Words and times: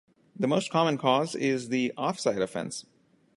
The 0.35 0.47
most 0.47 0.71
common 0.71 0.97
cause 0.97 1.35
is 1.35 1.69
the 1.69 1.93
offside 1.95 2.41
offence. 2.41 2.87